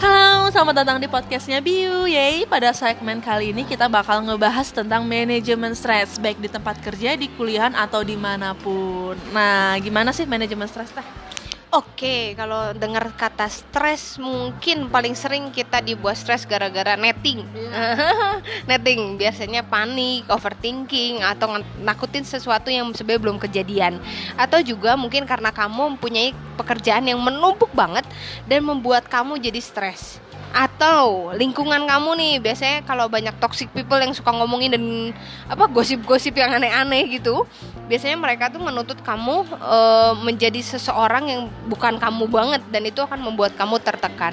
[0.00, 5.04] Halo, selamat datang di podcastnya Biu Yeay, pada segmen kali ini kita bakal ngebahas tentang
[5.04, 10.24] manajemen stres Baik di tempat kerja, di kuliahan, atau di mana pun Nah, gimana sih
[10.24, 11.04] manajemen stres teh?
[11.68, 17.44] Oke, kalau dengar kata stres mungkin paling sering kita dibuat stres gara-gara netting.
[18.72, 24.00] netting biasanya panik, overthinking atau nakutin sesuatu yang sebenarnya belum kejadian.
[24.40, 28.08] Atau juga mungkin karena kamu mempunyai pekerjaan yang menumpuk banget
[28.48, 34.16] dan membuat kamu jadi stres atau lingkungan kamu nih biasanya kalau banyak toxic people yang
[34.16, 34.84] suka ngomongin dan
[35.44, 37.44] apa gosip-gosip yang aneh-aneh gitu
[37.84, 39.78] biasanya mereka tuh menuntut kamu e,
[40.24, 44.32] menjadi seseorang yang bukan kamu banget dan itu akan membuat kamu tertekan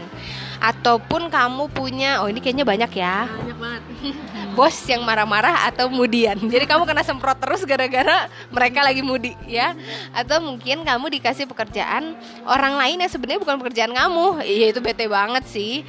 [0.66, 3.30] ataupun kamu punya oh ini kayaknya banyak ya.
[3.30, 3.82] Banyak banget.
[4.58, 6.40] Bos yang marah-marah atau mudian.
[6.40, 9.78] Jadi kamu kena semprot terus gara-gara mereka lagi mudi ya.
[10.16, 12.18] Atau mungkin kamu dikasih pekerjaan
[12.50, 14.42] orang lain yang sebenarnya bukan pekerjaan kamu.
[14.42, 15.86] Iya itu bete banget sih.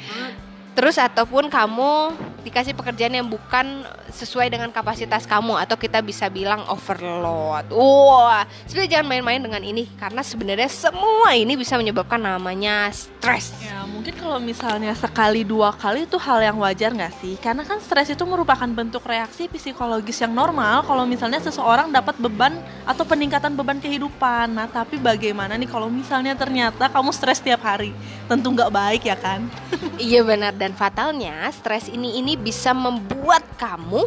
[0.76, 2.12] Terus ataupun kamu
[2.46, 3.82] dikasih pekerjaan yang bukan
[4.14, 7.74] sesuai dengan kapasitas kamu atau kita bisa bilang overload.
[7.74, 13.50] Wah, sebenarnya jangan main-main dengan ini karena sebenarnya semua ini bisa menyebabkan namanya stres.
[13.58, 17.34] Ya, mungkin kalau misalnya sekali dua kali itu hal yang wajar nggak sih?
[17.42, 22.54] Karena kan stres itu merupakan bentuk reaksi psikologis yang normal kalau misalnya seseorang dapat beban
[22.86, 24.54] atau peningkatan beban kehidupan.
[24.54, 27.90] Nah, tapi bagaimana nih kalau misalnya ternyata kamu stres tiap hari?
[28.26, 29.46] Tentu nggak baik ya kan?
[30.02, 30.54] iya benar.
[30.54, 34.06] Dan fatalnya stres ini ini bisa membuat kamu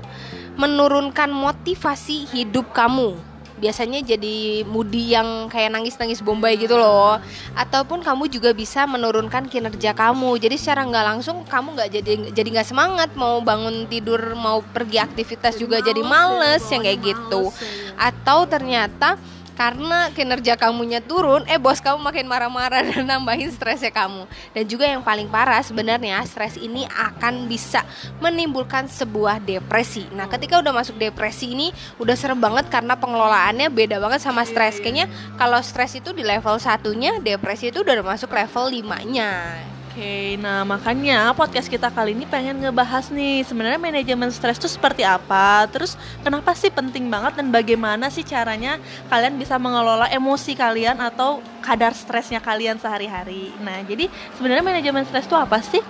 [0.59, 3.15] menurunkan motivasi hidup kamu.
[3.59, 7.19] Biasanya jadi moody yang kayak nangis-nangis bombay gitu loh.
[7.55, 10.39] Ataupun kamu juga bisa menurunkan kinerja kamu.
[10.39, 15.03] Jadi secara nggak langsung kamu nggak jadi jadi nggak semangat mau bangun tidur mau pergi
[15.03, 17.41] aktivitas jadi juga males jadi males ya, yang kayak gitu.
[17.51, 17.55] ya.
[17.99, 19.19] atau ternyata
[19.59, 24.23] karena kinerja kamunya turun, eh bos kamu makin marah-marah dan nambahin stresnya kamu.
[24.55, 27.83] Dan juga yang paling parah sebenarnya stres ini akan bisa
[28.23, 30.07] menimbulkan sebuah depresi.
[30.15, 34.79] Nah, ketika udah masuk depresi ini udah serem banget karena pengelolaannya beda banget sama stres.
[34.79, 39.59] Kayaknya kalau stres itu di level satunya, depresi itu udah masuk level limanya.
[39.89, 45.01] Oke, nah makanya podcast kita kali ini pengen ngebahas nih sebenarnya manajemen stres itu seperti
[45.01, 48.77] apa, terus kenapa sih penting banget dan bagaimana sih caranya
[49.09, 53.49] kalian bisa mengelola emosi kalian atau kadar stresnya kalian sehari-hari.
[53.65, 55.81] Nah, jadi sebenarnya manajemen stres itu apa sih?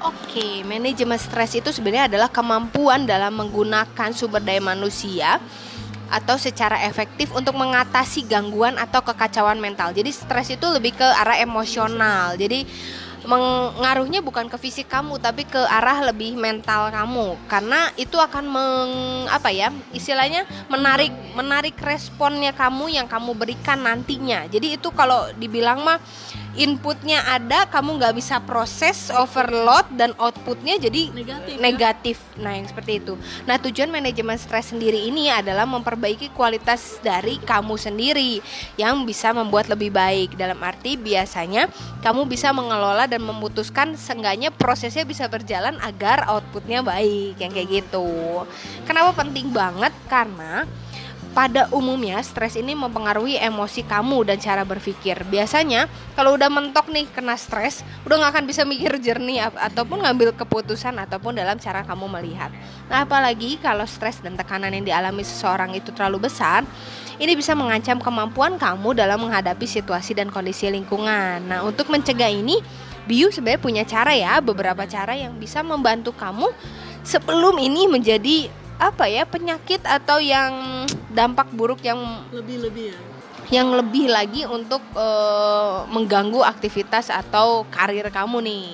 [0.00, 5.44] Oke, manajemen stres itu sebenarnya adalah kemampuan dalam menggunakan sumber daya manusia
[6.08, 9.92] atau secara efektif untuk mengatasi gangguan atau kekacauan mental.
[9.92, 12.38] Jadi stres itu lebih ke arah emosional.
[12.38, 12.64] Jadi
[13.26, 17.34] mengaruhnya bukan ke fisik kamu tapi ke arah lebih mental kamu.
[17.50, 18.90] Karena itu akan meng
[19.28, 24.46] apa ya istilahnya menarik menarik responnya kamu yang kamu berikan nantinya.
[24.46, 25.98] Jadi itu kalau dibilang mah
[26.56, 31.60] inputnya ada kamu nggak bisa proses overload dan outputnya jadi negatif, ya?
[31.60, 32.16] negatif.
[32.16, 32.42] Ya?
[32.42, 37.76] nah yang seperti itu nah tujuan manajemen stres sendiri ini adalah memperbaiki kualitas dari kamu
[37.76, 38.40] sendiri
[38.80, 41.68] yang bisa membuat lebih baik dalam arti biasanya
[42.00, 48.42] kamu bisa mengelola dan memutuskan seenggaknya prosesnya bisa berjalan agar outputnya baik yang kayak gitu
[48.88, 50.64] kenapa penting banget karena
[51.36, 55.20] pada umumnya stres ini mempengaruhi emosi kamu dan cara berpikir.
[55.28, 55.84] Biasanya
[56.16, 60.96] kalau udah mentok nih kena stres, udah nggak akan bisa mikir jernih ataupun ngambil keputusan
[60.96, 62.48] ataupun dalam cara kamu melihat.
[62.88, 66.64] Nah, apalagi kalau stres dan tekanan yang dialami seseorang itu terlalu besar,
[67.20, 71.52] ini bisa mengancam kemampuan kamu dalam menghadapi situasi dan kondisi lingkungan.
[71.52, 72.64] Nah, untuk mencegah ini,
[73.06, 76.50] Biu sebenarnya punya cara ya, beberapa cara yang bisa membantu kamu
[77.06, 81.98] sebelum ini menjadi apa ya penyakit atau yang dampak buruk yang
[82.32, 82.98] lebih lebih ya
[83.46, 88.66] yang lebih lagi untuk uh, mengganggu aktivitas atau karir kamu nih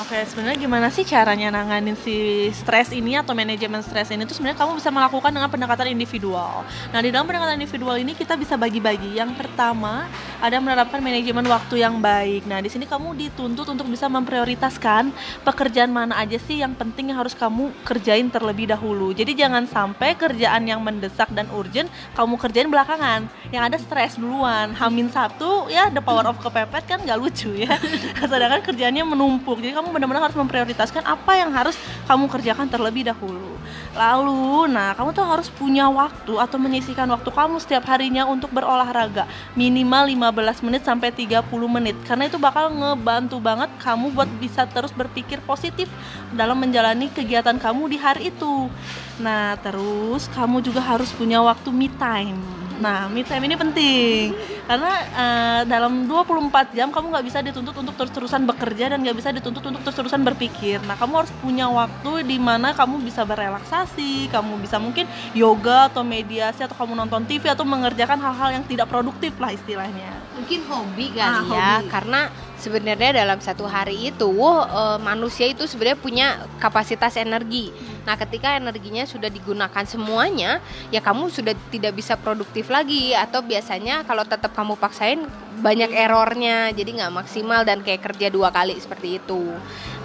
[0.00, 4.64] Oke, sebenarnya gimana sih caranya nanganin si stres ini atau manajemen stres ini tuh sebenarnya
[4.64, 6.64] kamu bisa melakukan dengan pendekatan individual.
[6.88, 9.20] Nah, di dalam pendekatan individual ini kita bisa bagi-bagi.
[9.20, 10.08] Yang pertama,
[10.40, 12.48] ada menerapkan manajemen waktu yang baik.
[12.48, 15.12] Nah, di sini kamu dituntut untuk bisa memprioritaskan
[15.44, 19.12] pekerjaan mana aja sih yang penting yang harus kamu kerjain terlebih dahulu.
[19.12, 23.28] Jadi jangan sampai kerjaan yang mendesak dan urgent kamu kerjain belakangan.
[23.52, 24.72] Yang ada stres duluan.
[24.72, 27.76] Hamin satu ya the power of kepepet kan gak lucu ya.
[28.24, 29.60] Sedangkan kerjaannya menumpuk.
[29.60, 31.74] Jadi kamu benar-benar harus memprioritaskan apa yang harus
[32.06, 33.58] kamu kerjakan terlebih dahulu.
[33.98, 39.26] Lalu, nah kamu tuh harus punya waktu atau menyisihkan waktu kamu setiap harinya untuk berolahraga
[39.58, 44.94] minimal 15 menit sampai 30 menit karena itu bakal ngebantu banget kamu buat bisa terus
[44.94, 45.90] berpikir positif
[46.30, 48.70] dalam menjalani kegiatan kamu di hari itu.
[49.18, 52.38] Nah, terus kamu juga harus punya waktu me time.
[52.78, 54.32] Nah, me time ini penting
[54.62, 59.34] karena uh, dalam 24 jam kamu nggak bisa dituntut untuk terus-terusan bekerja dan nggak bisa
[59.34, 60.78] dituntut untuk terus-terusan berpikir.
[60.84, 66.04] Nah, kamu harus punya waktu di mana kamu bisa berelaksasi, kamu bisa mungkin yoga atau
[66.04, 70.12] mediasi atau kamu nonton TV atau mengerjakan hal-hal yang tidak produktif lah istilahnya.
[70.36, 71.88] Mungkin hobi kali ah, ya, hobi.
[71.88, 72.20] karena
[72.62, 76.26] sebenarnya dalam satu hari itu uh, manusia itu sebenarnya punya
[76.62, 80.58] kapasitas energi Nah, ketika energinya sudah digunakan semuanya,
[80.90, 85.22] ya kamu sudah tidak bisa produktif lagi atau biasanya kalau tetap kamu paksain
[85.62, 89.54] banyak errornya, jadi nggak maksimal dan kayak kerja dua kali seperti itu.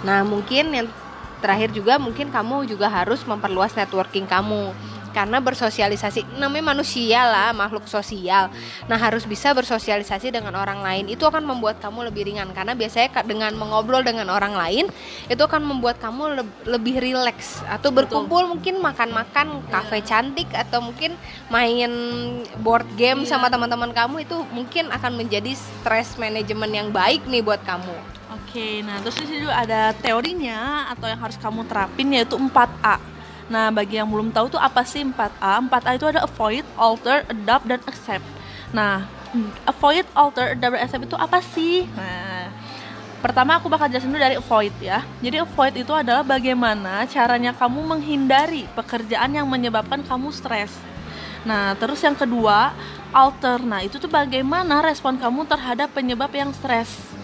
[0.06, 0.86] Nah, mungkin yang
[1.38, 4.74] terakhir juga mungkin kamu juga harus memperluas networking kamu
[5.10, 8.52] karena bersosialisasi namanya manusia lah makhluk sosial
[8.86, 13.24] nah harus bisa bersosialisasi dengan orang lain itu akan membuat kamu lebih ringan karena biasanya
[13.24, 14.86] dengan mengobrol dengan orang lain
[15.26, 18.52] itu akan membuat kamu lebih rileks atau berkumpul Betul.
[18.52, 19.70] mungkin makan-makan iya.
[19.70, 21.16] kafe cantik atau mungkin
[21.48, 21.90] main
[22.60, 23.30] board game yeah.
[23.30, 28.18] sama teman-teman kamu itu mungkin akan menjadi stress management yang baik nih buat kamu
[28.48, 32.96] Oke, nah terus di sini ada teorinya atau yang harus kamu terapin yaitu 4A.
[33.48, 35.64] Nah, bagi yang belum tahu tuh apa sih 4A?
[35.64, 38.26] 4A itu ada avoid, alter, adapt, dan accept.
[38.76, 39.08] Nah,
[39.64, 41.88] avoid, alter, adapt, dan accept itu apa sih?
[41.96, 42.52] Nah,
[43.24, 45.00] pertama aku bakal jelasin dulu dari avoid ya.
[45.24, 50.70] Jadi avoid itu adalah bagaimana caranya kamu menghindari pekerjaan yang menyebabkan kamu stres.
[51.48, 52.76] Nah, terus yang kedua,
[53.16, 53.64] alter.
[53.64, 57.17] Nah, itu tuh bagaimana respon kamu terhadap penyebab yang stres.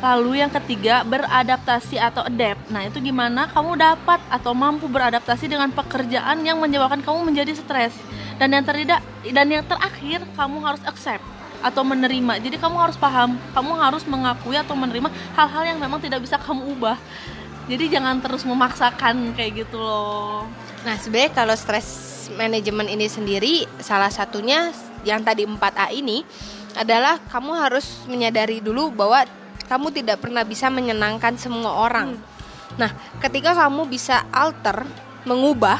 [0.00, 2.72] Lalu yang ketiga, beradaptasi atau adapt.
[2.72, 7.92] Nah, itu gimana kamu dapat atau mampu beradaptasi dengan pekerjaan yang menyebabkan kamu menjadi stres.
[8.40, 11.20] Dan yang teridak dan yang terakhir, kamu harus accept
[11.60, 12.40] atau menerima.
[12.40, 16.72] Jadi kamu harus paham, kamu harus mengakui atau menerima hal-hal yang memang tidak bisa kamu
[16.80, 16.96] ubah.
[17.68, 20.48] Jadi jangan terus memaksakan kayak gitu loh.
[20.82, 22.08] Nah, sebenarnya kalau stres
[22.40, 24.72] manajemen ini sendiri salah satunya
[25.04, 26.24] yang tadi 4A ini
[26.78, 29.28] adalah kamu harus menyadari dulu bahwa
[29.70, 32.18] kamu tidak pernah bisa menyenangkan semua orang.
[32.18, 32.74] Hmm.
[32.74, 32.90] Nah,
[33.22, 34.82] ketika kamu bisa alter,
[35.22, 35.78] mengubah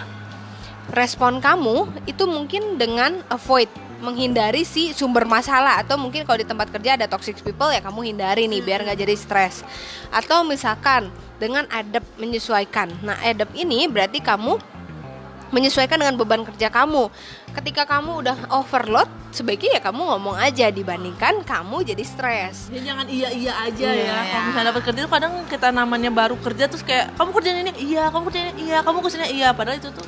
[0.95, 3.71] respon kamu itu mungkin dengan avoid
[4.01, 8.11] menghindari si sumber masalah atau mungkin kalau di tempat kerja ada toxic people ya kamu
[8.11, 9.61] hindari nih biar nggak jadi stres
[10.09, 14.57] atau misalkan dengan adapt menyesuaikan nah adapt ini berarti kamu
[15.51, 17.11] menyesuaikan dengan beban kerja kamu.
[17.51, 22.71] Ketika kamu udah overload, sebaiknya ya kamu ngomong aja dibandingkan kamu jadi stres.
[22.71, 24.07] Ya jangan iya iya aja yeah.
[24.07, 24.19] ya.
[24.31, 27.73] Kalau misalnya dapat kerja tuh kadang kita namanya baru kerja terus kayak kamu kerjain ini
[27.83, 30.07] iya, kamu kerjain ini iya, kamu ke sini iya, padahal itu tuh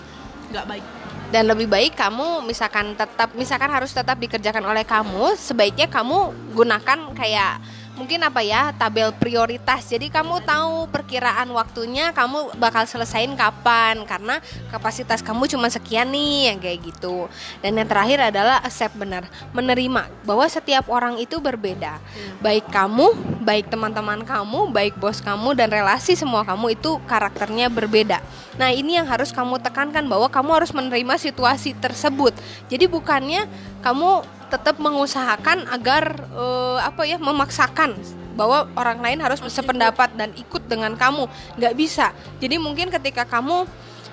[0.54, 0.84] nggak baik.
[1.32, 6.98] Dan lebih baik kamu misalkan tetap misalkan harus tetap dikerjakan oleh kamu, sebaiknya kamu gunakan
[7.16, 7.56] kayak
[7.96, 9.84] mungkin apa ya tabel prioritas.
[9.88, 14.04] Jadi kamu tahu perkiraan waktunya kamu bakal selesaiin kapan.
[14.08, 14.40] Karena
[14.72, 17.28] kapasitas kamu cuma sekian nih yang kayak gitu.
[17.60, 19.28] Dan yang terakhir adalah accept benar.
[19.52, 22.00] Menerima bahwa setiap orang itu berbeda.
[22.40, 23.12] Baik kamu
[23.42, 28.22] baik teman-teman kamu baik bos kamu dan relasi semua kamu itu karakternya berbeda.
[28.54, 32.32] Nah ini yang harus kamu tekankan bahwa kamu harus menerima situasi tersebut.
[32.70, 33.48] Jadi bukannya
[33.82, 37.96] kamu tetap mengusahakan agar uh, apa ya memaksakan
[38.36, 41.24] bahwa orang lain harus sependapat dan ikut dengan kamu.
[41.56, 42.12] Nggak bisa.
[42.36, 43.64] Jadi mungkin ketika kamu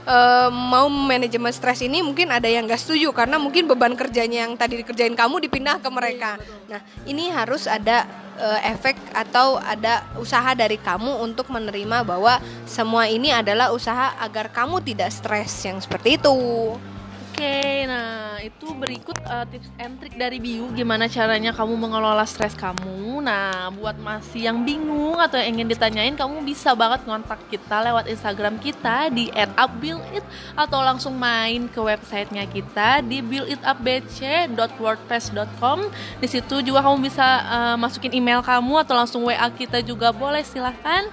[0.09, 4.55] uh, mau manajemen stres ini mungkin ada yang nggak setuju karena mungkin beban kerjanya yang
[4.55, 6.41] tadi dikerjain kamu dipindah ke mereka.
[6.69, 8.05] nah ini harus ada
[8.37, 14.49] uh, efek atau ada usaha dari kamu untuk menerima bahwa semua ini adalah usaha agar
[14.49, 16.37] kamu tidak stres yang seperti itu.
[17.33, 18.08] Okay, nah
[18.41, 23.21] itu berikut uh, tips and trick dari Biu gimana caranya kamu mengelola stres kamu.
[23.23, 28.07] Nah, buat masih yang bingung atau yang ingin ditanyain, kamu bisa banget ngontak kita lewat
[28.07, 30.23] Instagram kita di @upbuildit
[30.55, 35.91] atau langsung main ke websitenya kita di builditupbc.wordpress.com.
[36.23, 40.43] Di situ juga kamu bisa uh, masukin email kamu atau langsung WA kita juga boleh
[40.47, 41.03] silahkan.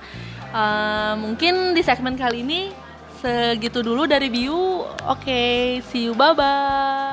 [0.55, 2.71] Uh, mungkin di segmen kali ini
[3.21, 4.55] segitu dulu dari Biu.
[4.55, 7.06] Oke, okay, see you, bye bye.